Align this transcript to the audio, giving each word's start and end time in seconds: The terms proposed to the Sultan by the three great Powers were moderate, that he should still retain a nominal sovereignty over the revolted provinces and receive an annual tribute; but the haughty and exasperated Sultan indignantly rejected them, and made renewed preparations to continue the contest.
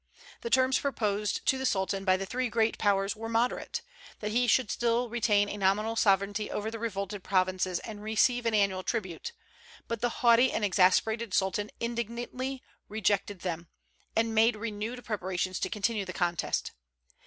The 0.41 0.49
terms 0.49 0.79
proposed 0.79 1.45
to 1.45 1.59
the 1.59 1.65
Sultan 1.67 2.05
by 2.05 2.17
the 2.17 2.25
three 2.25 2.49
great 2.49 2.79
Powers 2.79 3.15
were 3.15 3.29
moderate, 3.29 3.83
that 4.19 4.31
he 4.31 4.47
should 4.47 4.71
still 4.71 5.09
retain 5.09 5.47
a 5.47 5.57
nominal 5.57 5.95
sovereignty 5.95 6.49
over 6.49 6.71
the 6.71 6.79
revolted 6.79 7.23
provinces 7.23 7.77
and 7.81 8.01
receive 8.01 8.47
an 8.47 8.55
annual 8.55 8.81
tribute; 8.81 9.31
but 9.87 10.01
the 10.01 10.09
haughty 10.25 10.51
and 10.51 10.65
exasperated 10.65 11.35
Sultan 11.35 11.69
indignantly 11.79 12.63
rejected 12.89 13.41
them, 13.41 13.67
and 14.15 14.33
made 14.33 14.55
renewed 14.55 15.05
preparations 15.05 15.59
to 15.59 15.69
continue 15.69 16.03
the 16.03 16.13
contest. 16.13 16.71